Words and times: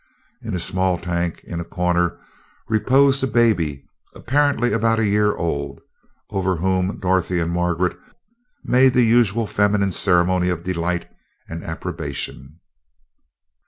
In 0.41 0.55
a 0.55 0.59
small 0.59 0.97
tank 0.97 1.41
in 1.43 1.59
a 1.59 1.63
corner 1.63 2.19
reposed 2.67 3.23
a 3.23 3.27
baby, 3.27 3.85
apparently 4.15 4.73
about 4.73 4.97
a 4.97 5.05
year 5.05 5.35
old, 5.35 5.79
over 6.31 6.55
whom 6.55 6.99
Dorothy 6.99 7.39
and 7.39 7.51
Margaret 7.51 7.95
made 8.63 8.93
the 8.95 9.05
usual 9.05 9.45
feminine 9.45 9.91
ceremony 9.91 10.49
of 10.49 10.63
delight 10.63 11.07
and 11.47 11.63
approbation. 11.63 12.61